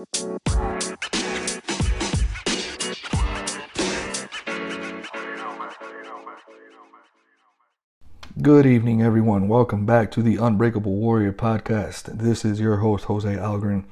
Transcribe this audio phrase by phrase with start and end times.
[0.00, 0.14] Good
[8.64, 9.46] evening, everyone.
[9.48, 12.16] Welcome back to the Unbreakable Warrior podcast.
[12.16, 13.84] This is your host, Jose Algren.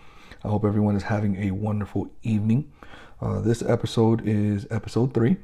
[0.43, 2.72] I hope everyone is having a wonderful evening.
[3.20, 5.36] Uh, this episode is episode three.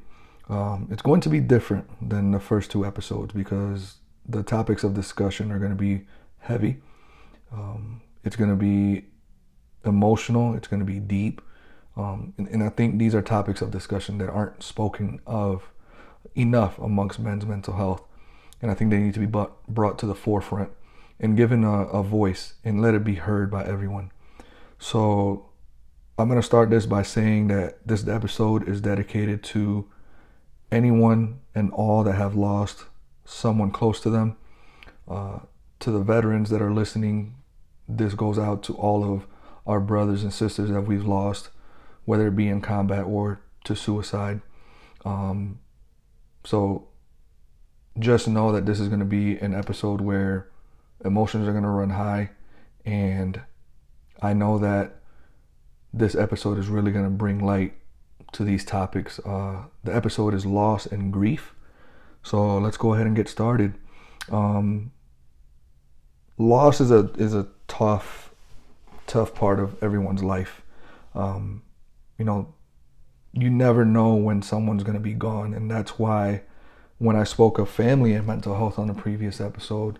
[0.48, 3.96] Um, it's going to be different than the first two episodes because
[4.26, 6.06] the topics of discussion are going to be
[6.38, 6.78] heavy.
[7.52, 9.04] Um, it's going to be
[9.84, 10.54] emotional.
[10.54, 11.40] It's going to be deep.
[11.96, 15.70] Um, and, and I think these are topics of discussion that aren't spoken of
[16.34, 18.02] enough amongst men's mental health
[18.64, 20.70] and I think they need to be brought to the forefront
[21.20, 24.10] and given a, a voice and let it be heard by everyone.
[24.78, 25.50] So
[26.18, 29.90] I'm going to start this by saying that this episode is dedicated to
[30.72, 32.84] anyone and all that have lost
[33.26, 34.38] someone close to them.
[35.06, 35.40] Uh,
[35.80, 37.34] to the veterans that are listening,
[37.86, 39.26] this goes out to all of
[39.66, 41.50] our brothers and sisters that we've lost,
[42.04, 44.40] whether it be in combat or to suicide.
[45.04, 45.58] Um,
[46.44, 46.88] so
[47.98, 50.48] just know that this is going to be an episode where
[51.04, 52.30] emotions are going to run high.
[52.84, 53.40] And
[54.20, 54.96] I know that
[55.92, 57.74] this episode is really going to bring light
[58.32, 59.18] to these topics.
[59.20, 61.54] Uh, the episode is loss and grief.
[62.22, 63.74] So let's go ahead and get started.
[64.30, 64.92] Um,
[66.36, 68.23] loss is a is a tough
[69.06, 70.62] tough part of everyone's life.
[71.14, 71.62] Um,
[72.18, 72.54] you know,
[73.32, 76.42] you never know when someone's going to be gone, and that's why
[76.98, 79.98] when I spoke of family and mental health on the previous episode,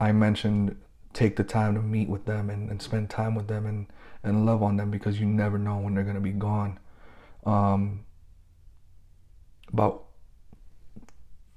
[0.00, 0.76] I mentioned
[1.12, 3.86] take the time to meet with them and, and spend time with them and,
[4.22, 6.78] and love on them because you never know when they're going to be gone.
[7.44, 8.04] Um,
[9.72, 10.04] about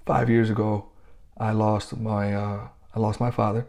[0.06, 0.90] five years ago,
[1.38, 3.68] I lost my uh, I lost my father.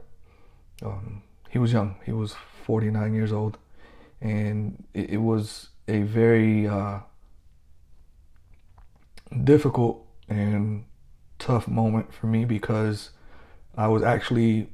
[0.82, 1.96] Um, he was young.
[2.04, 2.34] He was
[2.66, 3.58] 49 years old,
[4.20, 6.98] and it, it was a very uh,
[9.44, 10.84] difficult and
[11.38, 13.10] tough moment for me because
[13.76, 14.68] I was actually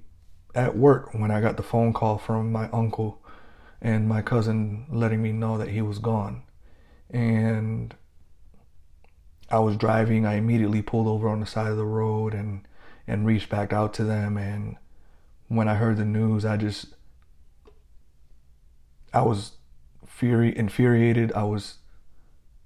[0.54, 3.22] at work when I got the phone call from my uncle
[3.82, 6.44] and my cousin letting me know that he was gone.
[7.10, 7.94] And
[9.50, 12.66] I was driving, I immediately pulled over on the side of the road and
[13.06, 14.38] and reached back out to them.
[14.38, 14.76] And
[15.48, 16.94] when I heard the news, I just
[19.12, 19.52] I was
[20.06, 21.78] fury infuriated, I was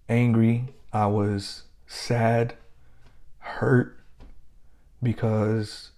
[0.08, 2.54] angry, I was sad,
[3.38, 3.98] hurt
[5.02, 5.90] because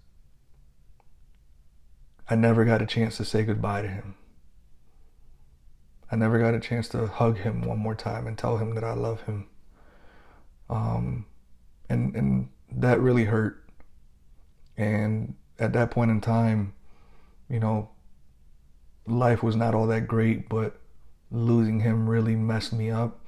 [2.29, 4.15] I never got a chance to say goodbye to him.
[6.11, 8.85] I never got a chance to hug him one more time and tell him that
[8.85, 9.47] I love him.
[10.71, 11.27] Um,
[11.89, 13.65] and and that really hurt.
[14.77, 16.75] And at that point in time,
[17.49, 17.91] you know,
[19.09, 20.79] life was not all that great, but
[21.31, 23.21] losing him really messed me up.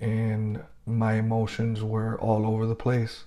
[0.00, 3.24] And my emotions were all over the place.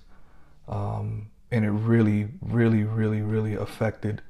[0.68, 4.22] Um, and it really, really, really, really affected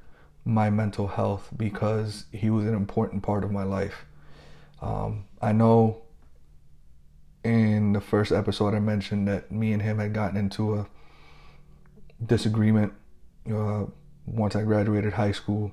[0.43, 4.05] my mental health because he was an important part of my life.
[4.81, 6.03] Um, I know
[7.43, 10.87] in the first episode I mentioned that me and him had gotten into a
[12.23, 12.93] disagreement
[13.51, 13.85] uh,
[14.25, 15.71] once I graduated high school,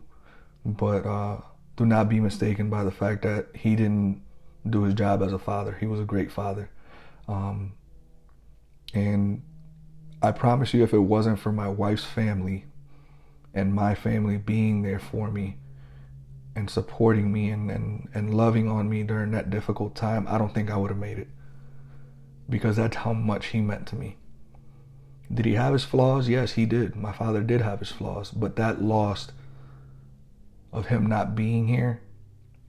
[0.65, 1.39] but uh,
[1.77, 4.23] do not be mistaken by the fact that he didn't
[4.69, 5.77] do his job as a father.
[5.81, 6.71] He was a great father.
[7.29, 7.73] Um,
[8.95, 9.43] and
[10.21, 12.67] I promise you, if it wasn't for my wife's family
[13.55, 15.57] and my family being there for me
[16.55, 20.55] and supporting me and, and, and loving on me during that difficult time, I don't
[20.55, 21.29] think I would have made it.
[22.49, 24.17] Because that's how much he meant to me.
[25.33, 26.29] Did he have his flaws?
[26.29, 26.95] Yes, he did.
[26.95, 28.31] My father did have his flaws.
[28.31, 29.29] But that loss
[30.73, 32.01] of him not being here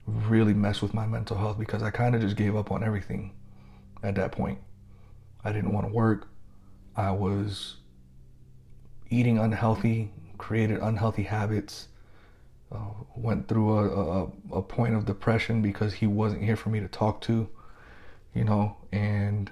[0.06, 3.32] really messed with my mental health because I kind of just gave up on everything
[4.02, 4.58] at that point.
[5.42, 6.28] I didn't want to work.
[6.96, 7.76] I was
[9.10, 11.88] eating unhealthy, created unhealthy habits,
[12.70, 12.78] uh,
[13.16, 14.28] went through a, a,
[14.58, 17.48] a point of depression because he wasn't here for me to talk to,
[18.34, 19.50] you know, and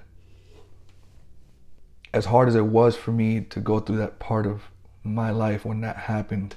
[2.13, 4.63] as hard as it was for me to go through that part of
[5.03, 6.55] my life when that happened,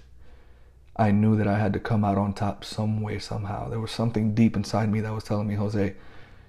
[0.97, 3.69] I knew that I had to come out on top some way, somehow.
[3.69, 5.95] There was something deep inside me that was telling me, Jose,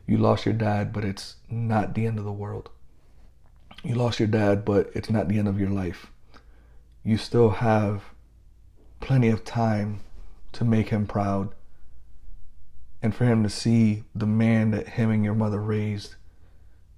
[0.05, 2.69] you lost your dad, but it's not the end of the world.
[3.83, 6.07] You lost your dad, but it's not the end of your life.
[7.03, 8.03] You still have
[9.01, 9.99] plenty of time
[10.53, 11.49] to make him proud
[13.01, 16.15] and for him to see the man that him and your mother raised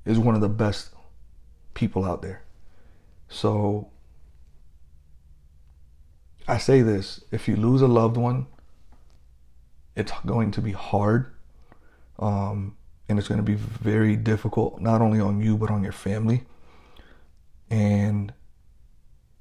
[0.06, 0.92] is one of the best
[1.74, 2.44] people out there.
[3.28, 3.90] So
[6.50, 8.48] I say this if you lose a loved one,
[9.96, 11.32] it's going to be hard
[12.20, 12.78] Um,
[13.10, 16.44] and it's going to be very difficult, not only on you, but on your family.
[17.70, 18.34] And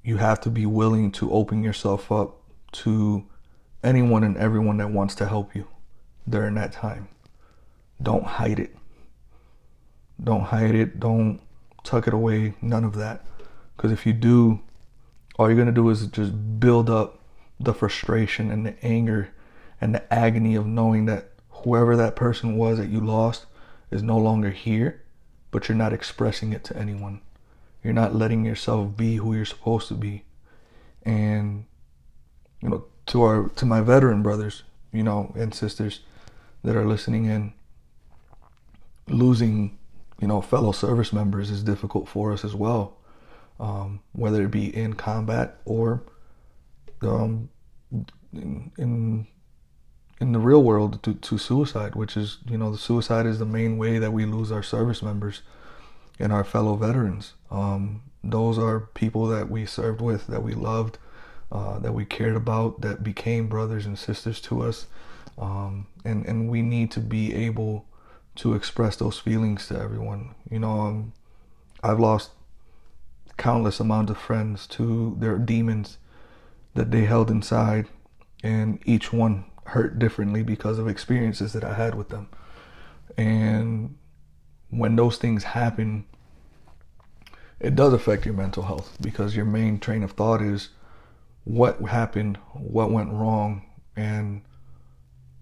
[0.03, 2.37] you have to be willing to open yourself up
[2.73, 3.25] to
[3.83, 5.67] anyone and everyone that wants to help you
[6.27, 7.09] during that time.
[8.01, 8.75] Don't hide it.
[10.23, 10.99] Don't hide it.
[10.99, 11.41] Don't
[11.83, 12.55] tuck it away.
[12.61, 13.25] None of that.
[13.75, 14.61] Because if you do,
[15.39, 17.21] all you're going to do is just build up
[17.61, 19.29] the frustration and the anger
[19.79, 23.45] and the agony of knowing that whoever that person was that you lost
[23.89, 25.01] is no longer here,
[25.49, 27.21] but you're not expressing it to anyone.
[27.81, 30.25] You're not letting yourself be who you're supposed to be.
[31.03, 31.63] And
[32.61, 36.01] you know, to our to my veteran brothers, you know, and sisters
[36.65, 37.53] that are listening in,
[39.07, 39.77] losing,
[40.19, 42.98] you know, fellow service members is difficult for us as well.
[43.59, 46.03] Um, whether it be in combat or
[47.01, 47.49] um,
[48.31, 49.27] in, in
[50.21, 53.45] in the real world to, to suicide, which is, you know, the suicide is the
[53.45, 55.41] main way that we lose our service members
[56.19, 57.33] and our fellow veterans.
[57.49, 60.97] Um, those are people that we served with, that we loved,
[61.51, 64.87] uh, that we cared about, that became brothers and sisters to us.
[65.37, 67.85] Um, and, and we need to be able
[68.35, 70.35] to express those feelings to everyone.
[70.51, 71.13] You know, um,
[71.81, 72.31] I've lost
[73.39, 75.97] countless amounts of friends to their demons
[76.75, 77.87] that they held inside,
[78.43, 82.27] and each one hurt differently because of experiences that I had with them.
[83.17, 83.97] And
[84.69, 86.05] when those things happen,
[87.59, 90.69] it does affect your mental health because your main train of thought is
[91.43, 93.65] what happened, what went wrong,
[93.95, 94.41] and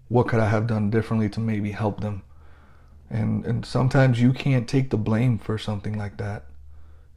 [0.08, 2.22] what could I have done differently to maybe help them.
[3.10, 6.44] And and sometimes you can't take the blame for something like that.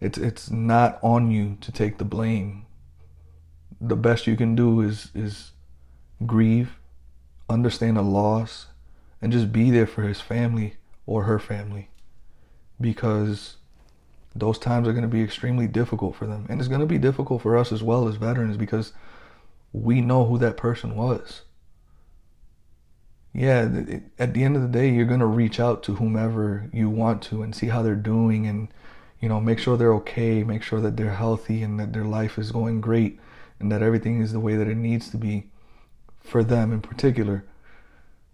[0.01, 2.65] It's it's not on you to take the blame.
[3.80, 5.51] The best you can do is is
[6.25, 6.77] grieve
[7.51, 8.68] understand a loss
[9.21, 10.75] and just be there for his family
[11.06, 11.89] or her family.
[12.80, 13.57] Because
[14.36, 16.45] those times are going to be extremely difficult for them.
[16.50, 18.94] And it's going to be difficult for us as well as veterans because
[19.74, 21.42] we know who that person was.
[23.33, 23.69] Yeah
[24.19, 27.21] at the end of the day you're going to reach out to whomever you want
[27.24, 28.68] to and see how they're doing and
[29.21, 32.38] you know make sure they're okay make sure that they're healthy and that their life
[32.38, 33.19] is going great
[33.62, 35.45] and that everything is the way that it needs to be
[36.19, 37.45] for them in particular.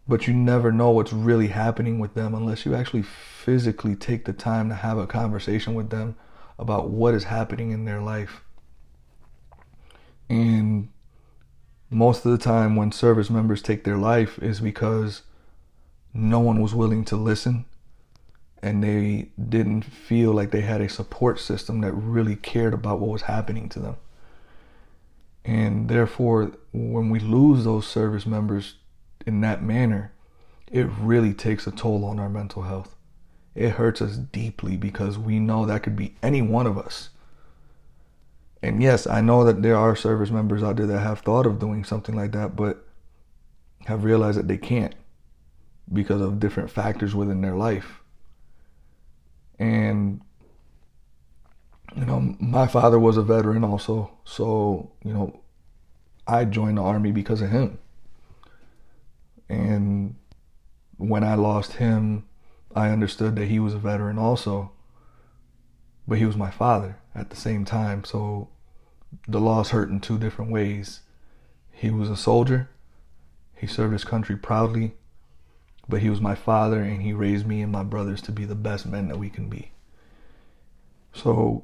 [0.08, 4.34] But you never know what's really happening with them unless you actually physically take the
[4.34, 6.16] time to have a conversation with them
[6.58, 8.42] about what is happening in their life.
[10.30, 10.90] And
[11.90, 15.24] most of the time, when service members take their life, is because
[16.14, 17.66] no one was willing to listen
[18.62, 23.10] and they didn't feel like they had a support system that really cared about what
[23.10, 23.96] was happening to them.
[25.46, 28.76] And therefore, when we lose those service members
[29.26, 30.12] in that manner,
[30.72, 32.96] it really takes a toll on our mental health.
[33.56, 37.10] It hurts us deeply because we know that could be any one of us.
[38.62, 41.60] And yes, I know that there are service members out there that have thought of
[41.60, 42.86] doing something like that, but
[43.86, 44.96] have realized that they can't
[45.92, 48.02] because of different factors within their life.
[49.60, 50.22] And
[51.96, 55.40] you know, my father was a veteran also, so you know,
[56.28, 57.80] I joined the army because of him.
[59.50, 60.16] And
[60.98, 62.26] when I lost him,
[62.76, 64.72] I understood that he was a veteran also,
[66.08, 68.04] but he was my father at the same time.
[68.04, 68.50] So
[69.28, 71.02] the loss hurt in two different ways.
[71.72, 72.70] He was a soldier,
[73.56, 74.94] he served his country proudly,
[75.90, 78.56] but he was my father and he raised me and my brothers to be the
[78.56, 79.72] best men that we can be.
[81.14, 81.64] So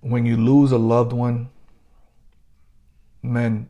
[0.00, 1.50] when you lose a loved one,
[3.22, 3.68] men,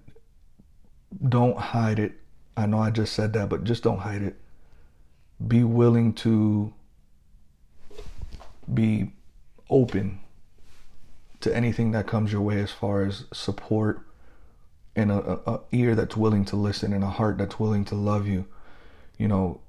[1.27, 2.13] don't hide it.
[2.57, 4.37] I know I just said that, but just don't hide it.
[5.47, 6.73] Be willing to
[8.73, 9.13] be
[9.71, 10.21] open
[11.41, 14.01] to anything that comes your way as far as support
[14.97, 17.95] and a, a, a, ear that's willing to listen and a heart that's willing to
[17.95, 18.47] love you.
[19.19, 19.61] You know,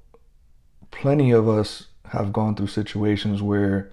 [0.91, 3.91] plenty of us have gone through situations where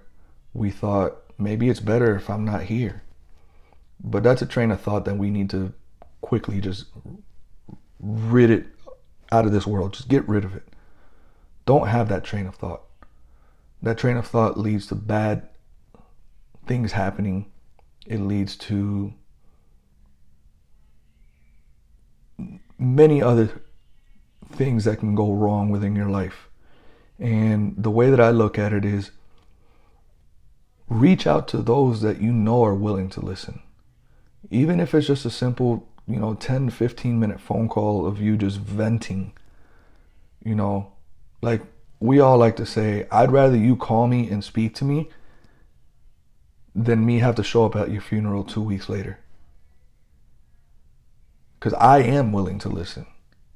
[0.53, 3.03] we thought maybe it's better if I'm not here.
[4.03, 5.73] But that's a train of thought that we need to
[6.21, 6.85] quickly just
[7.99, 8.67] rid it
[9.31, 9.93] out of this world.
[9.93, 10.67] Just get rid of it.
[11.65, 12.83] Don't have that train of thought.
[13.81, 15.49] That train of thought leads to bad
[16.65, 17.51] things happening.
[18.05, 19.13] It leads to
[22.77, 23.61] many other
[24.51, 26.49] things that can go wrong within your life.
[27.19, 29.11] And the way that I look at it is
[30.89, 33.61] reach out to those that you know are willing to listen.
[34.49, 38.37] Even if it's just a simple, you know, 10 15 minute phone call of you
[38.37, 39.33] just venting,
[40.43, 40.91] you know,
[41.41, 41.61] like
[41.99, 45.09] we all like to say, I'd rather you call me and speak to me
[46.75, 49.19] than me have to show up at your funeral two weeks later.
[51.59, 53.07] Because I am willing to listen.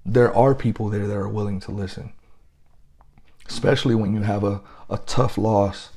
[0.06, 2.14] There are people there that are willing to listen.
[3.48, 5.90] Especially when you have a, a tough loss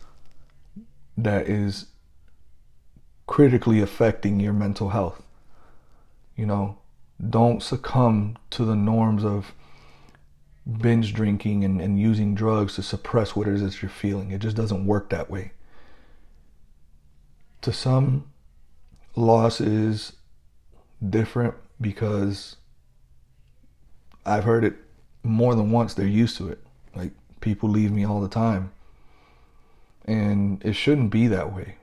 [1.17, 1.87] that is
[3.27, 5.23] critically affecting your mental health.
[6.37, 6.79] You know,
[7.31, 9.53] don't succumb to the norms of
[10.81, 14.31] binge drinking and, and using drugs to suppress what it is that you're feeling.
[14.31, 15.53] It just doesn't work that way.
[17.63, 18.31] To some,
[19.15, 20.15] loss is
[21.07, 22.57] different because
[24.27, 24.75] I've heard it
[25.23, 25.95] more than once.
[25.95, 26.61] They're used to it.
[26.95, 28.73] Like people leave me all the time.
[30.05, 31.77] And it shouldn't be that way.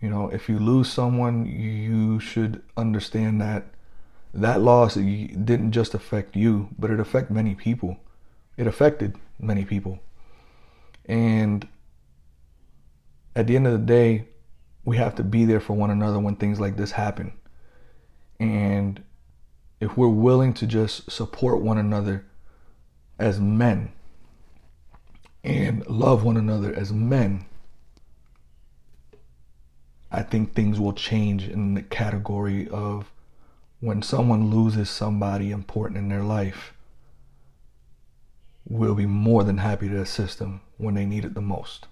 [0.00, 3.64] You know, if you lose someone, you should understand that
[4.34, 7.98] that loss didn't just affect you, but it affected many people.
[8.56, 10.00] It affected many people.
[11.06, 11.66] And
[13.36, 14.26] at the end of the day,
[14.84, 17.32] we have to be there for one another when things like this happen.
[18.38, 19.02] And
[19.80, 22.24] if we're willing to just support one another
[23.18, 23.92] as men
[25.42, 27.44] and love one another as men,
[30.10, 33.10] I think things will change in the category of
[33.80, 36.72] when someone loses somebody important in their life,
[38.66, 41.86] we'll be more than happy to assist them when they need it the most.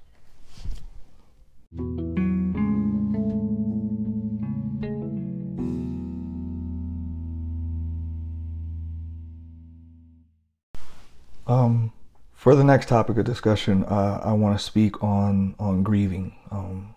[11.47, 11.93] Um,
[12.33, 16.35] for the next topic of discussion, uh, I want to speak on on grieving.
[16.51, 16.95] Um,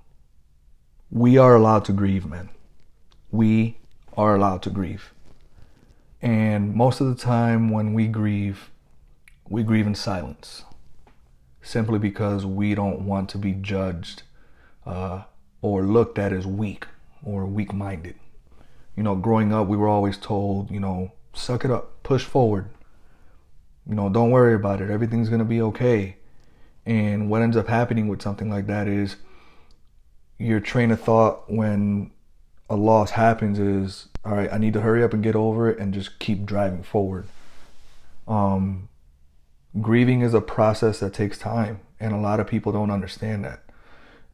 [1.11, 2.49] we are allowed to grieve, men.
[3.31, 3.77] We
[4.17, 5.13] are allowed to grieve.
[6.21, 8.69] And most of the time, when we grieve,
[9.47, 10.63] we grieve in silence
[11.61, 14.23] simply because we don't want to be judged
[14.85, 15.23] uh,
[15.61, 16.85] or looked at as weak
[17.23, 18.15] or weak minded.
[18.95, 22.69] You know, growing up, we were always told, you know, suck it up, push forward.
[23.87, 26.17] You know, don't worry about it, everything's going to be okay.
[26.85, 29.17] And what ends up happening with something like that is
[30.37, 32.11] your train of thought when
[32.69, 35.77] a loss happens is all right i need to hurry up and get over it
[35.77, 37.27] and just keep driving forward.
[38.27, 38.89] Um,
[39.79, 43.61] grieving is a process that takes time and a lot of people don't understand that.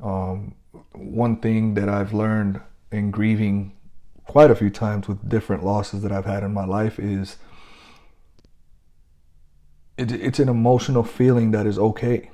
[0.02, 0.56] Um,
[0.94, 3.74] one thing that i've learned in grieving
[4.26, 7.38] quite a few times with different losses that i've had in my life is
[10.02, 12.32] it, it's an emotional feeling that is okay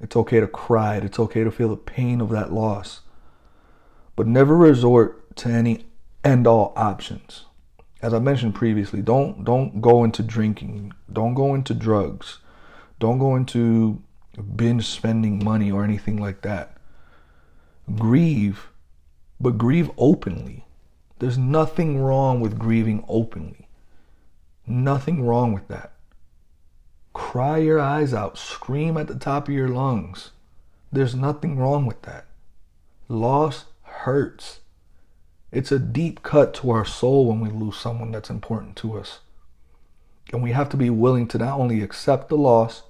[0.00, 3.02] it's okay to cry it's okay to feel the pain of that loss
[4.18, 5.86] but never resort to any
[6.24, 7.44] end all options.
[8.02, 12.38] As I mentioned previously, don't don't go into drinking, don't go into drugs,
[12.98, 14.02] don't go into
[14.56, 16.76] binge spending money or anything like that.
[17.96, 18.68] Grieve,
[19.40, 20.66] but grieve openly.
[21.18, 23.68] There's nothing wrong with grieving openly.
[24.66, 25.92] Nothing wrong with that.
[27.18, 30.30] Cry your eyes out, scream at the top of your lungs.
[30.90, 32.26] There's nothing wrong with that.
[33.08, 34.60] Loss hurts.
[35.50, 39.18] It's a deep cut to our soul when we lose someone that's important to us.
[40.32, 42.84] And we have to be willing to not only accept the loss,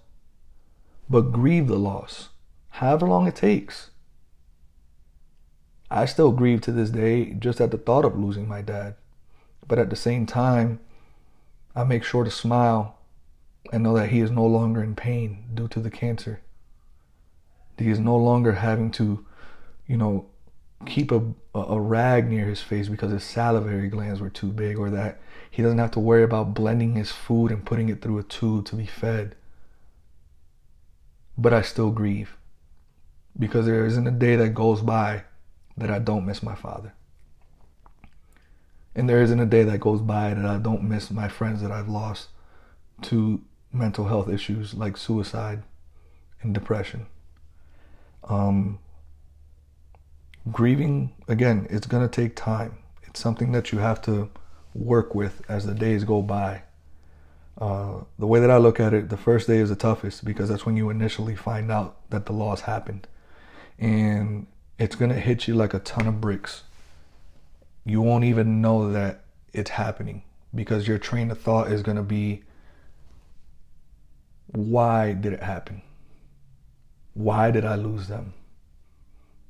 [1.08, 2.28] but grieve the loss,
[2.68, 3.90] however long it takes.
[5.90, 8.94] I still grieve to this day just at the thought of losing my dad.
[9.66, 10.80] But at the same time,
[11.74, 12.97] I make sure to smile
[13.72, 16.40] and know that he is no longer in pain due to the cancer.
[17.76, 19.24] He is no longer having to,
[19.86, 20.26] you know,
[20.86, 21.22] keep a,
[21.54, 25.20] a rag near his face because his salivary glands were too big, or that
[25.50, 28.64] he doesn't have to worry about blending his food and putting it through a tube
[28.66, 29.34] to be fed.
[31.36, 32.36] But I still grieve
[33.38, 35.24] because there isn't a day that goes by
[35.76, 36.92] that I don't miss my father.
[38.94, 41.70] And there isn't a day that goes by that I don't miss my friends that
[41.70, 42.28] I've lost
[43.02, 43.40] to
[43.72, 45.62] mental health issues like suicide
[46.42, 47.06] and depression.
[48.24, 48.78] Um,
[50.50, 52.78] grieving again it's going to take time.
[53.02, 54.30] It's something that you have to
[54.74, 56.62] work with as the days go by.
[57.60, 60.48] Uh, the way that i look at it the first day is the toughest because
[60.48, 63.06] that's when you initially find out that the loss happened.
[63.78, 64.46] And
[64.78, 66.62] it's going to hit you like a ton of bricks.
[67.84, 70.22] You won't even know that it's happening
[70.54, 72.42] because your train of thought is going to be
[74.48, 75.82] why did it happen
[77.14, 78.32] why did i lose them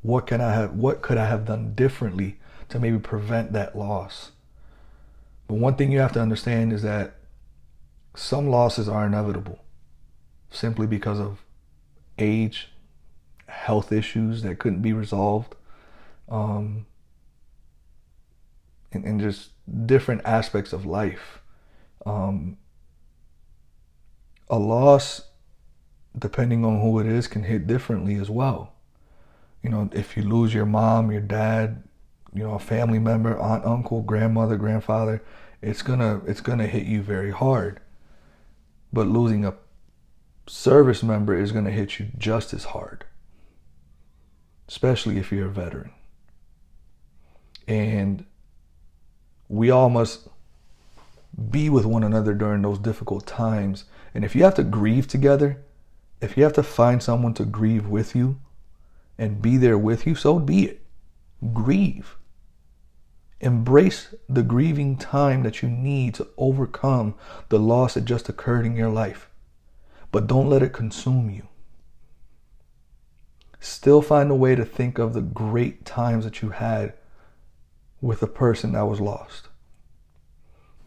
[0.02, 2.38] what can I have what could I have done differently
[2.68, 4.32] to maybe prevent that loss?
[5.46, 7.14] But one thing you have to understand is that
[8.14, 9.60] some losses are inevitable.
[10.50, 11.42] simply because of
[12.18, 12.70] age,
[13.48, 15.54] health issues that couldn't be resolved,
[16.30, 16.86] um,
[18.90, 19.50] and, and just
[19.86, 21.40] different aspects of life.
[22.06, 22.56] Um,
[24.50, 25.22] a loss,
[26.18, 28.74] depending on who it is, can hit differently as well.
[29.62, 31.82] You know, if you lose your mom, your dad,
[32.34, 35.22] you know, a family member, aunt, uncle, grandmother, grandfather,
[35.60, 37.80] it's gonna it's gonna hit you very hard.
[38.92, 39.54] But losing a
[40.46, 43.04] service member is gonna hit you just as hard.
[44.68, 45.90] Especially if you're a veteran.
[47.66, 48.24] And
[49.48, 50.28] we all must
[51.38, 53.84] be with one another during those difficult times.
[54.14, 55.62] And if you have to grieve together,
[56.20, 58.40] if you have to find someone to grieve with you
[59.16, 60.82] and be there with you, so be it.
[61.52, 62.16] Grieve.
[63.40, 67.14] Embrace the grieving time that you need to overcome
[67.50, 69.30] the loss that just occurred in your life.
[70.10, 71.46] But don't let it consume you.
[73.60, 76.94] Still find a way to think of the great times that you had
[78.00, 79.47] with a person that was lost.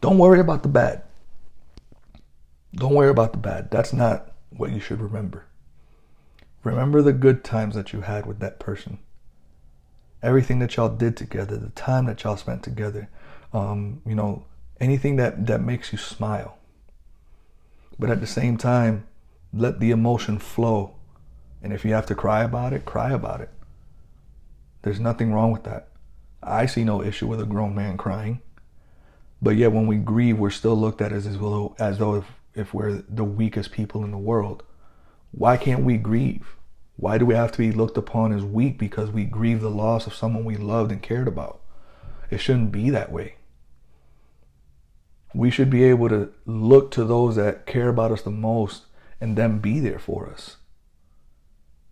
[0.02, 1.02] Don't worry about the bad.
[2.74, 3.70] Don't worry about the bad.
[3.70, 5.46] That's not what you should remember.
[6.64, 8.98] Remember the good times that you had with that person.
[10.20, 13.08] Everything that y'all did together, the time that y'all spent together,
[13.52, 14.44] um, you know,
[14.80, 16.58] anything that, that makes you smile.
[17.96, 19.06] But at the same time,
[19.54, 20.96] let the emotion flow.
[21.62, 23.50] And if you have to cry about it, cry about it.
[24.82, 25.90] There's nothing wrong with that.
[26.42, 28.40] I see no issue with a grown man crying.
[29.42, 32.24] But yet, when we grieve, we're still looked at as, as though, as though if,
[32.54, 34.62] if we're the weakest people in the world.
[35.32, 36.54] Why can't we grieve?
[36.96, 40.06] Why do we have to be looked upon as weak because we grieve the loss
[40.06, 41.60] of someone we loved and cared about?
[42.30, 43.34] It shouldn't be that way.
[45.34, 48.84] We should be able to look to those that care about us the most
[49.20, 50.58] and then be there for us.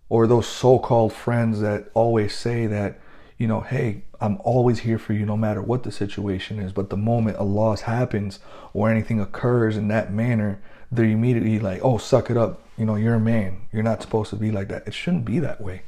[0.09, 3.01] Or those so called friends that always say that,
[3.41, 6.75] you know, hey, I'm always here for you no matter what the situation is.
[6.75, 8.39] But the moment a loss happens
[8.75, 10.61] or anything occurs in that manner,
[10.93, 12.61] they're immediately like, oh, suck it up.
[12.77, 13.63] You know, you're a man.
[13.73, 14.87] You're not supposed to be like that.
[14.87, 15.85] It shouldn't be that way.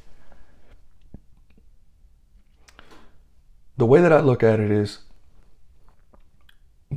[3.77, 5.01] The way that I look at it is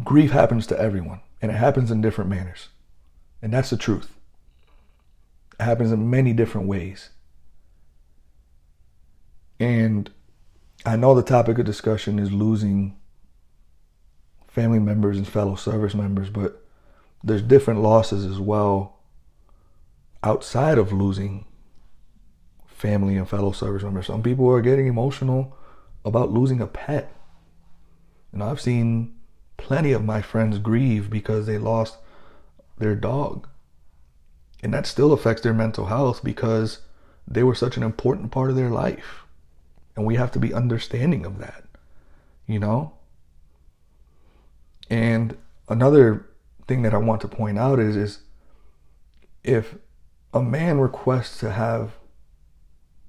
[0.05, 2.69] grief happens to everyone and it happens in different manners.
[3.41, 4.09] And that's the truth.
[5.59, 7.09] It happens in many different ways.
[9.59, 10.09] And
[10.85, 12.95] I know the topic of discussion is losing
[14.47, 16.63] family members and fellow service members, but
[17.23, 18.99] there's different losses as well
[20.23, 21.45] outside of losing
[22.67, 24.05] family and fellow service members.
[24.05, 25.57] Some people are getting emotional
[26.03, 27.11] about losing a pet.
[28.31, 29.15] And I've seen
[29.57, 31.97] plenty of my friends grieve because they lost
[32.77, 33.47] their dog.
[34.61, 36.81] And that still affects their mental health because
[37.27, 39.24] they were such an important part of their life.
[39.95, 41.63] And we have to be understanding of that,
[42.47, 42.93] you know?
[44.89, 45.37] And
[45.69, 46.25] another
[46.67, 48.19] thing that I want to point out is, is
[49.43, 49.75] if
[50.33, 51.93] a man requests to have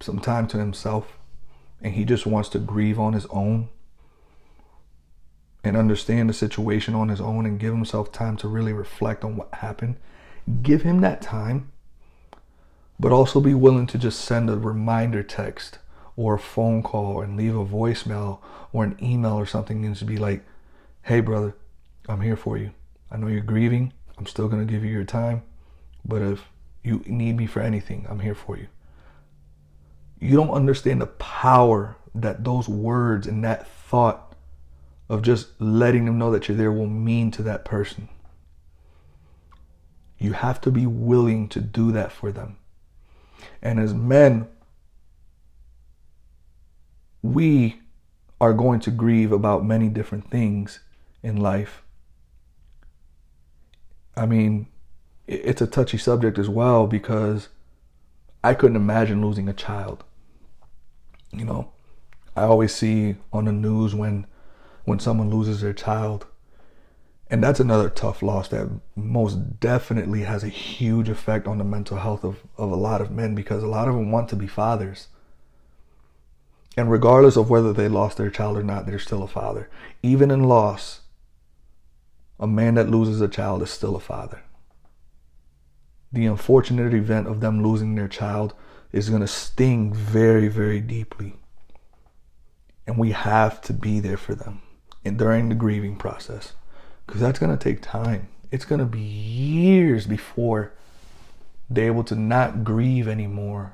[0.00, 1.18] some time to himself
[1.82, 3.68] and he just wants to grieve on his own
[5.64, 9.36] and understand the situation on his own and give himself time to really reflect on
[9.36, 9.96] what happened,
[10.62, 11.72] give him that time,
[13.00, 15.78] but also be willing to just send a reminder text
[16.16, 18.40] or a phone call and leave a voicemail
[18.72, 20.44] or an email or something and just be like,
[21.02, 21.54] hey, brother,
[22.08, 22.72] I'm here for you.
[23.10, 23.92] I know you're grieving.
[24.18, 25.42] I'm still going to give you your time.
[26.04, 26.44] But if
[26.82, 28.68] you need me for anything, I'm here for you.
[30.18, 34.34] You don't understand the power that those words and that thought
[35.08, 38.08] of just letting them know that you're there will mean to that person.
[40.18, 42.56] You have to be willing to do that for them.
[43.60, 44.48] And as men,
[47.32, 47.80] we
[48.40, 50.80] are going to grieve about many different things
[51.22, 51.82] in life.
[54.16, 54.68] I mean,
[55.26, 57.48] it's a touchy subject as well because
[58.44, 60.04] I couldn't imagine losing a child.
[61.32, 61.72] You know,
[62.36, 64.26] I always see on the news when
[64.84, 66.26] when someone loses their child,
[67.28, 71.96] and that's another tough loss that most definitely has a huge effect on the mental
[71.96, 74.46] health of, of a lot of men because a lot of them want to be
[74.46, 75.08] fathers.
[76.76, 79.70] And regardless of whether they lost their child or not, they're still a father.
[80.02, 81.00] Even in loss,
[82.38, 84.42] a man that loses a child is still a father.
[86.12, 88.54] The unfortunate event of them losing their child
[88.92, 91.36] is going to sting very, very deeply.
[92.86, 94.62] And we have to be there for them
[95.04, 96.52] and during the grieving process
[97.06, 98.28] because that's going to take time.
[98.50, 100.72] It's going to be years before
[101.68, 103.72] they're able to not grieve anymore,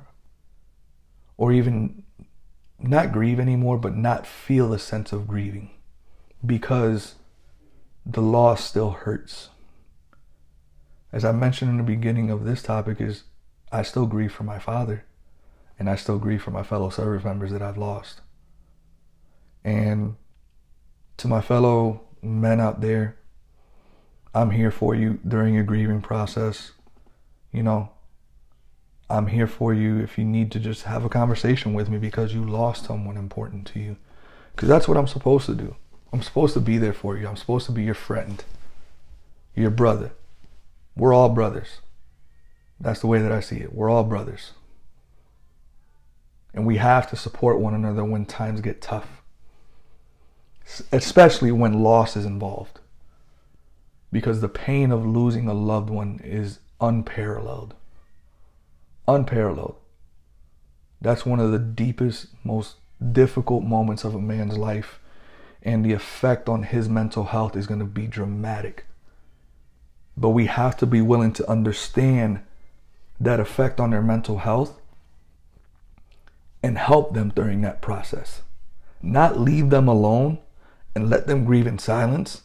[1.36, 2.01] or even
[2.82, 5.70] not grieve anymore, but not feel a sense of grieving
[6.44, 7.14] because
[8.04, 9.50] the loss still hurts.
[11.12, 13.24] As I mentioned in the beginning of this topic, is
[13.70, 15.04] I still grieve for my father
[15.78, 18.20] and I still grieve for my fellow service members that I've lost.
[19.64, 20.16] And
[21.16, 23.16] to my fellow men out there,
[24.34, 26.72] I'm here for you during your grieving process.
[27.52, 27.90] You know,
[29.12, 32.32] I'm here for you if you need to just have a conversation with me because
[32.32, 33.98] you lost someone important to you.
[34.54, 35.76] Because that's what I'm supposed to do.
[36.14, 37.28] I'm supposed to be there for you.
[37.28, 38.42] I'm supposed to be your friend,
[39.54, 40.12] your brother.
[40.96, 41.80] We're all brothers.
[42.80, 43.74] That's the way that I see it.
[43.74, 44.52] We're all brothers.
[46.54, 49.22] And we have to support one another when times get tough,
[50.90, 52.80] especially when loss is involved.
[54.10, 57.74] Because the pain of losing a loved one is unparalleled.
[59.08, 59.76] Unparalleled.
[61.00, 62.76] That's one of the deepest, most
[63.12, 65.00] difficult moments of a man's life.
[65.62, 68.86] And the effect on his mental health is going to be dramatic.
[70.16, 72.40] But we have to be willing to understand
[73.20, 74.80] that effect on their mental health
[76.62, 78.42] and help them during that process.
[79.00, 80.38] Not leave them alone
[80.94, 82.42] and let them grieve in silence.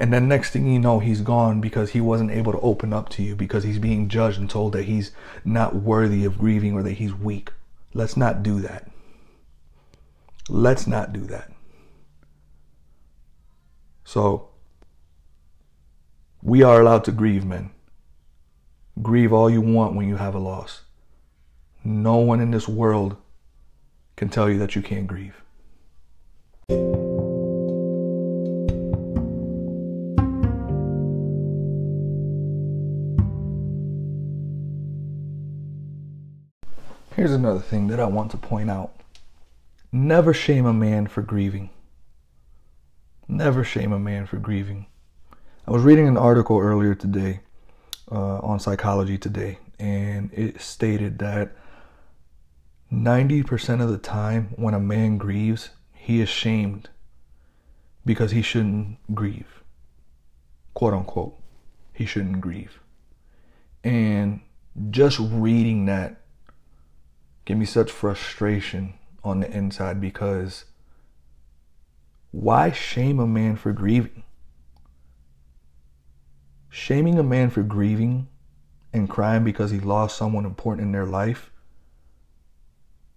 [0.00, 3.08] And then next thing you know, he's gone because he wasn't able to open up
[3.10, 5.10] to you because he's being judged and told that he's
[5.44, 7.50] not worthy of grieving or that he's weak.
[7.94, 8.88] Let's not do that.
[10.48, 11.50] Let's not do that.
[14.04, 14.48] So,
[16.42, 17.70] we are allowed to grieve, men.
[19.02, 20.82] Grieve all you want when you have a loss.
[21.84, 23.16] No one in this world
[24.16, 25.42] can tell you that you can't grieve.
[37.18, 38.92] Here's another thing that I want to point out.
[39.90, 41.70] Never shame a man for grieving.
[43.26, 44.86] Never shame a man for grieving.
[45.66, 47.40] I was reading an article earlier today
[48.08, 51.56] uh, on Psychology Today, and it stated that
[52.92, 56.88] 90% of the time when a man grieves, he is shamed
[58.04, 59.64] because he shouldn't grieve.
[60.72, 61.36] Quote unquote.
[61.92, 62.78] He shouldn't grieve.
[63.82, 64.40] And
[64.90, 66.20] just reading that
[67.48, 68.92] gave me such frustration
[69.24, 70.66] on the inside because
[72.30, 74.22] why shame a man for grieving?
[76.68, 78.28] Shaming a man for grieving
[78.92, 81.50] and crying because he lost someone important in their life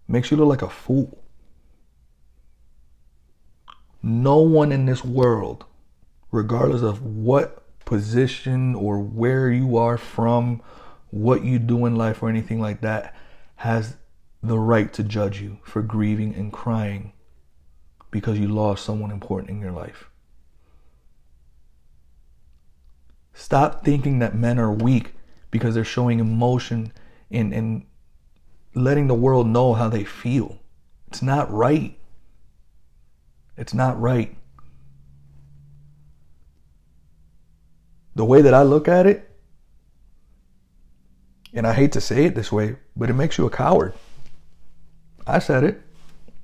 [0.07, 1.21] makes you look like a fool.
[4.01, 5.65] No one in this world,
[6.31, 10.61] regardless of what position or where you are from,
[11.09, 13.13] what you do in life, or anything like that,
[13.57, 13.97] has
[14.43, 17.13] the right to judge you for grieving and crying
[18.09, 20.09] because you lost someone important in your life.
[23.33, 25.13] Stop thinking that men are weak
[25.51, 26.91] because they're showing emotion
[27.29, 27.85] and, and
[28.73, 30.59] letting the world know how they feel.
[31.07, 31.97] It's not right.
[33.57, 34.35] It's not right.
[38.15, 39.29] The way that I look at it,
[41.53, 43.93] and I hate to say it this way, but it makes you a coward.
[45.31, 45.81] I said it.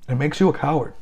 [0.08, 0.94] It makes you a coward.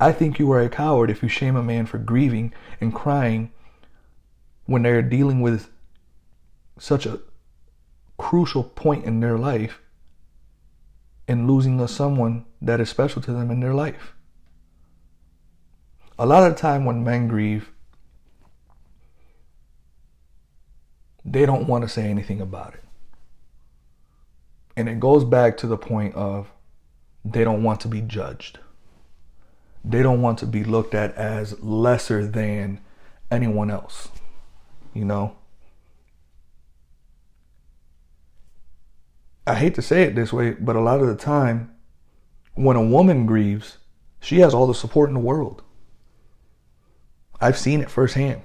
[0.00, 3.50] I think you are a coward if you shame a man for grieving and crying
[4.64, 5.68] when they're dealing with
[6.78, 7.20] such a
[8.16, 9.80] crucial point in their life
[11.26, 14.14] and losing a someone that is special to them in their life.
[16.18, 17.70] A lot of the time when men grieve,
[21.26, 22.87] they don't want to say anything about it.
[24.78, 26.50] And it goes back to the point of
[27.24, 28.58] they don't want to be judged.
[29.84, 32.80] They don't want to be looked at as lesser than
[33.30, 34.08] anyone else
[34.98, 35.36] you know.
[39.46, 41.74] I hate to say it this way, but a lot of the time,
[42.54, 43.78] when a woman grieves,
[44.20, 45.62] she has all the support in the world.
[47.40, 48.42] I've seen it firsthand.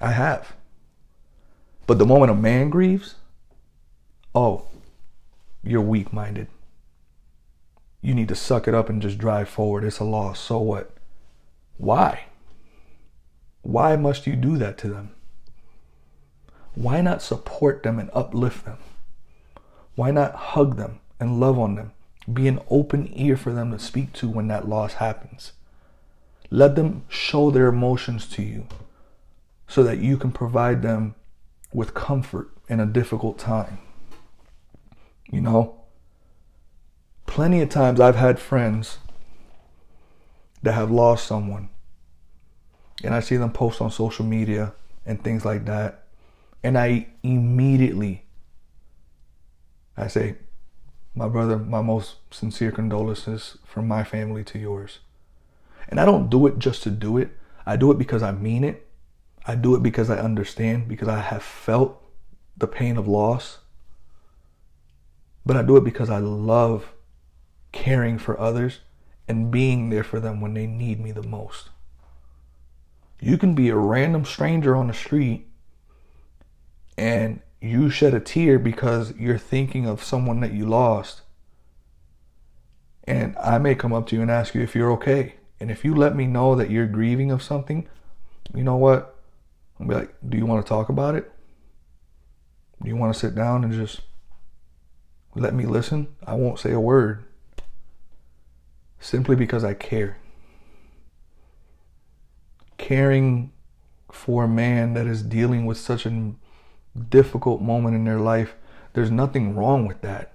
[0.00, 0.54] I have.
[1.86, 3.16] But the moment a man grieves,
[4.34, 4.66] oh,
[5.62, 6.48] you're weak minded.
[8.00, 9.84] You need to suck it up and just drive forward.
[9.84, 10.40] It's a loss.
[10.40, 10.96] So what?
[11.76, 12.24] Why?
[13.62, 15.14] Why must you do that to them?
[16.74, 18.78] why not support them and uplift them?
[19.94, 21.92] Why not hug them and love on them?
[22.32, 25.52] Be an open ear for them to speak to when that loss happens.
[26.50, 28.66] Let them show their emotions to you
[29.66, 31.14] so that you can provide them
[31.72, 33.78] with comfort in a difficult time.
[35.32, 35.80] You know,
[37.26, 38.98] plenty of times I've had friends
[40.62, 41.70] that have lost someone,
[43.02, 46.04] and I see them post on social media and things like that,
[46.62, 48.26] and I immediately
[49.96, 50.36] I say,
[51.14, 55.00] my brother, my most sincere condolences from my family to yours.
[55.88, 57.30] And I don't do it just to do it.
[57.66, 58.88] I do it because I mean it.
[59.44, 62.02] I do it because I understand, because I have felt
[62.56, 63.58] the pain of loss.
[65.44, 66.92] But I do it because I love
[67.72, 68.80] caring for others
[69.26, 71.70] and being there for them when they need me the most.
[73.20, 75.46] You can be a random stranger on the street
[76.98, 81.22] and you shed a tear because you're thinking of someone that you lost.
[83.04, 85.36] And I may come up to you and ask you if you're okay.
[85.60, 87.88] And if you let me know that you're grieving of something,
[88.54, 89.16] you know what?
[89.78, 91.30] I'll be like, do you want to talk about it?
[92.82, 94.00] Do you want to sit down and just
[95.34, 96.08] let me listen?
[96.26, 97.24] I won't say a word.
[99.00, 100.18] Simply because I care.
[102.78, 103.52] Caring
[104.10, 106.32] for a man that is dealing with such a
[107.08, 108.54] difficult moment in their life,
[108.92, 110.34] there's nothing wrong with that.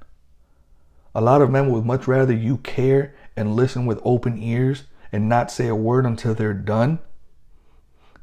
[1.14, 5.30] A lot of men would much rather you care and listen with open ears and
[5.30, 7.00] not say a word until they're done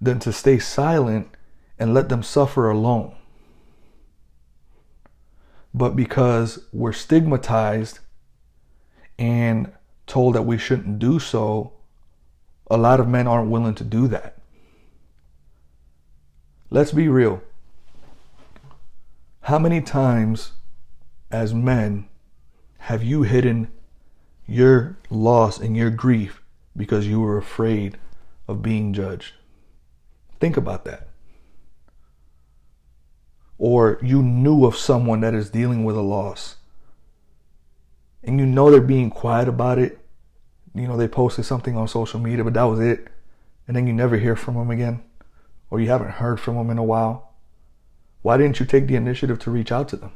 [0.01, 1.29] than to stay silent
[1.79, 3.17] and let them suffer alone.
[5.75, 7.99] But because we're stigmatized
[9.19, 9.73] and
[10.07, 11.73] told that we shouldn't do so,
[12.71, 14.39] a lot of men aren't willing to do that.
[16.71, 17.43] Let's be real.
[19.43, 20.53] How many times
[21.31, 22.07] as men
[22.79, 23.69] have you hidden
[24.47, 26.41] your loss and your grief
[26.77, 27.99] because you were afraid
[28.47, 29.35] of being judged?
[30.39, 31.09] Think about that.
[33.65, 36.57] Or you knew of someone that is dealing with a loss
[38.23, 39.99] and you know they're being quiet about it.
[40.75, 43.09] You know, they posted something on social media, but that was it.
[43.67, 45.03] And then you never hear from them again,
[45.71, 47.33] or you haven't heard from them in a while.
[48.23, 50.13] Why didn't you take the initiative to reach out to them?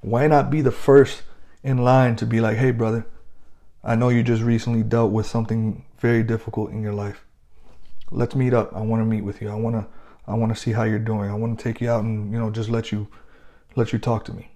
[0.00, 1.22] Why not be the first
[1.62, 3.06] in line to be like, hey, brother,
[3.84, 7.24] I know you just recently dealt with something very difficult in your life.
[8.10, 8.74] Let's meet up.
[8.74, 9.50] I want to meet with you.
[9.50, 9.86] I want to
[10.28, 11.30] I want to see how you're doing.
[11.30, 13.08] I want to take you out and, you know, just let you
[13.74, 14.52] let you talk to me.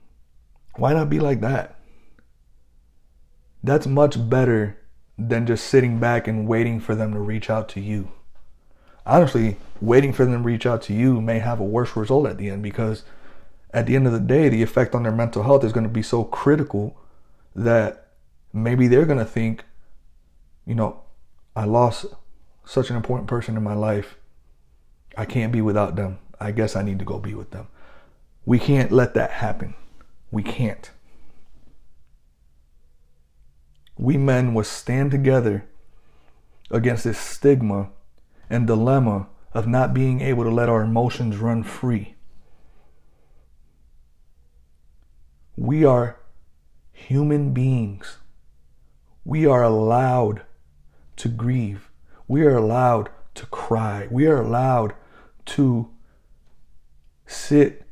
[0.77, 1.79] Why not be like that?
[3.65, 4.79] That's much better
[5.19, 8.13] than just sitting back and waiting for them to reach out to you
[9.07, 12.39] honestly, waiting for them to reach out to you may have a worse result at
[12.39, 13.05] the end because
[13.73, 15.91] at the end of the day, the effect on their mental health is going to
[15.91, 16.97] be so critical
[17.55, 18.09] that
[18.53, 19.65] maybe they're going to think,
[20.67, 21.03] you know,
[21.57, 22.07] I lost
[22.65, 24.17] such an important person in my life.
[25.17, 26.19] I can't be without them.
[26.41, 27.69] I guess I need to go be with them.
[28.45, 29.75] We can't let that happen.
[30.31, 30.91] We can't.
[33.97, 35.67] We men must stand together
[36.71, 37.91] against this stigma
[38.49, 42.15] and dilemma of not being able to let our emotions run free.
[45.57, 46.19] We are
[46.91, 48.17] human beings.
[49.25, 50.43] We are allowed
[51.17, 51.91] to grieve.
[52.27, 54.09] We are allowed to cry.
[54.11, 54.95] We are allowed
[55.47, 55.91] to
[57.27, 57.87] sit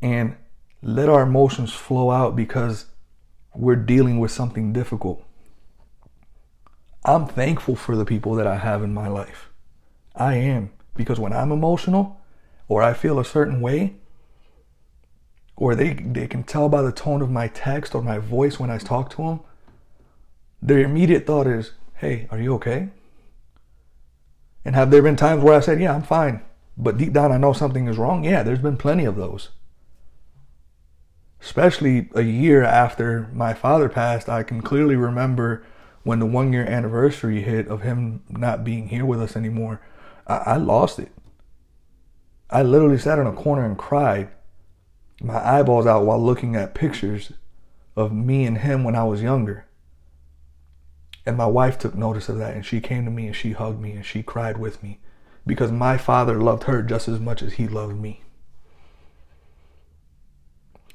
[0.00, 0.36] and
[0.82, 2.86] let our emotions flow out because
[3.54, 5.24] we're dealing with something difficult.
[7.04, 9.48] I'm thankful for the people that I have in my life.
[10.14, 10.70] I am.
[10.94, 12.20] Because when I'm emotional
[12.68, 13.94] or I feel a certain way,
[15.56, 18.70] or they, they can tell by the tone of my text or my voice when
[18.70, 19.40] I talk to them,
[20.62, 22.90] their immediate thought is, hey, are you okay?
[24.64, 26.42] And have there been times where I said, yeah, I'm fine,
[26.78, 28.24] but deep down I know something is wrong?
[28.24, 29.50] Yeah, there's been plenty of those.
[31.40, 35.64] Especially a year after my father passed, I can clearly remember
[36.04, 39.80] when the one year anniversary hit of him not being here with us anymore.
[40.26, 41.10] I, I lost it.
[42.48, 44.30] I literally sat in a corner and cried
[45.20, 47.32] my eyeballs out while looking at pictures
[47.96, 49.66] of me and him when I was younger.
[51.26, 53.80] And my wife took notice of that and she came to me and she hugged
[53.80, 55.00] me and she cried with me
[55.46, 58.22] because my father loved her just as much as he loved me.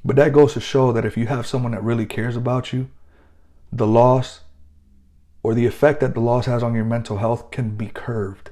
[0.06, 2.90] But that goes to show that if you have someone that really cares about you,
[3.72, 4.42] the loss
[5.42, 8.52] or the effect that the loss has on your mental health can be curved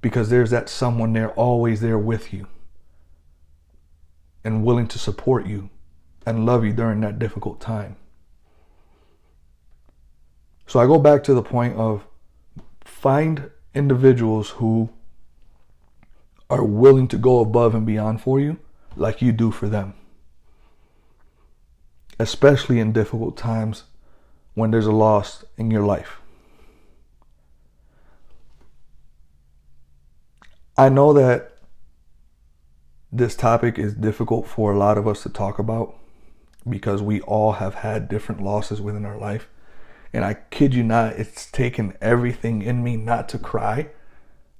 [0.00, 2.46] because there's that someone there always there with you
[4.42, 5.68] and willing to support you
[6.24, 7.96] and love you during that difficult time.
[10.66, 12.06] So I go back to the point of
[12.84, 14.90] find individuals who
[16.48, 18.58] are willing to go above and beyond for you
[18.96, 19.94] like you do for them.
[22.18, 23.84] Especially in difficult times
[24.54, 26.20] when there's a loss in your life.
[30.76, 31.58] I know that
[33.12, 35.94] this topic is difficult for a lot of us to talk about
[36.68, 39.48] because we all have had different losses within our life.
[40.12, 43.90] And I kid you not, it's taken everything in me not to cry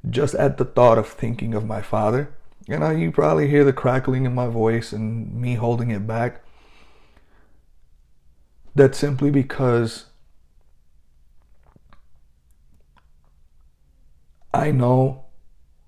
[0.09, 2.33] just at the thought of thinking of my father.
[2.67, 6.43] You know, you probably hear the crackling in my voice and me holding it back.
[8.75, 10.07] That's simply because
[14.55, 15.25] I know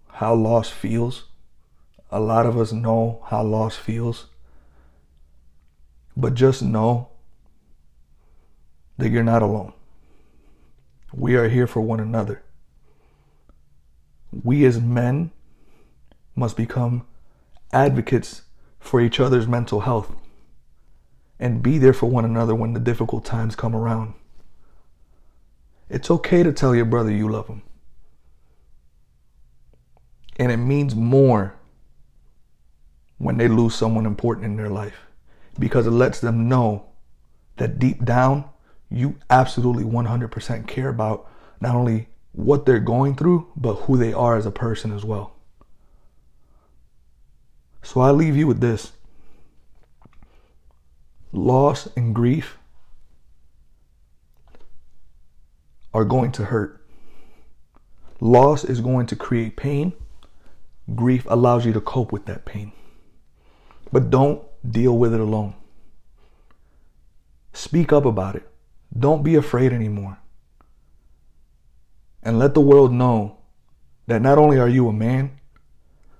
[0.09, 1.25] how loss feels.
[2.11, 4.27] A lot of us know how loss feels.
[6.16, 7.12] But just know
[9.02, 9.72] that you're not alone.
[11.12, 12.44] We are here for one another.
[14.44, 15.32] We as men
[16.36, 17.04] must become
[17.72, 18.42] advocates
[18.78, 20.14] for each other's mental health
[21.40, 24.14] and be there for one another when the difficult times come around.
[25.90, 27.62] It's okay to tell your brother you love him.
[30.36, 31.56] And it means more
[33.18, 35.06] when they lose someone important in their life
[35.58, 36.86] because it lets them know
[37.56, 38.48] that deep down
[38.92, 41.28] you absolutely 100% care about
[41.61, 45.35] not only what they're going through, but who they are as a person as well.
[47.83, 48.92] So I leave you with this
[51.33, 52.59] loss and grief
[55.94, 56.85] are going to hurt.
[58.20, 59.92] Loss is going to create pain.
[60.94, 62.72] Grief allows you to cope with that pain.
[63.90, 65.55] But don't deal with it alone.
[67.52, 68.51] Speak up about it.
[68.96, 70.18] Don't be afraid anymore.
[72.22, 73.38] And let the world know
[74.07, 75.38] that not only are you a man,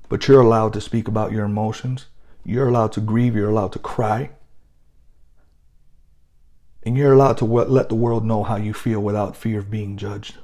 [0.09, 2.07] but you're allowed to speak about your emotions.
[2.45, 3.37] You're allowed to grieve.
[3.37, 4.31] You're allowed to cry.
[6.83, 9.97] And you're allowed to let the world know how you feel without fear of being
[9.97, 10.37] judged.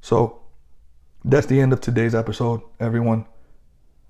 [0.00, 0.42] So
[1.24, 3.26] that's the end of today's episode, everyone.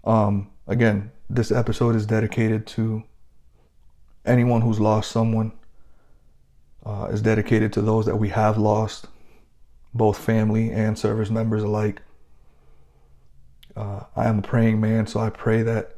[0.04, 3.02] Um, again, this episode is dedicated to
[4.26, 5.52] anyone who's lost someone
[6.86, 9.08] uh, is dedicated to those that we have lost,
[9.92, 12.00] both family and service members alike.
[13.74, 15.96] Uh, I am a praying man, so I pray that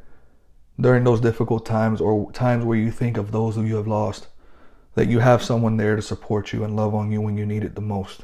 [0.81, 4.29] during those difficult times or times where you think of those who you have lost,
[4.95, 7.65] that you have someone there to support you and love on you when you need
[7.65, 8.23] it the most.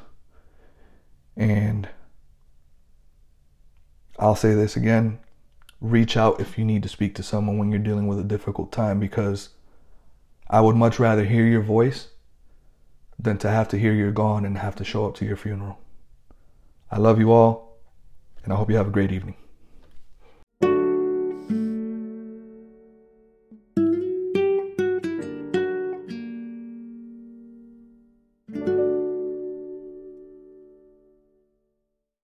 [1.36, 1.88] And
[4.18, 5.18] I'll say this again
[5.80, 8.72] reach out if you need to speak to someone when you're dealing with a difficult
[8.72, 9.50] time because
[10.48, 12.08] I would much rather hear your voice
[13.18, 15.78] than to have to hear you're gone and have to show up to your funeral.
[16.90, 17.78] I love you all,
[18.42, 19.36] and I hope you have a great evening.